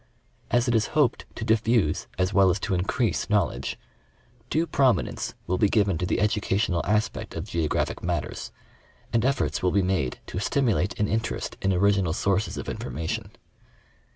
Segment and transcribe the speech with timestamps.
[0.49, 3.77] As it is hoped to diffuse as well as to increase knowledge,
[4.49, 8.51] due prominence will be given to the educational aspect of geo graphic matters,
[9.13, 13.29] and efforts will be made to stimulate an interest in original sources of information.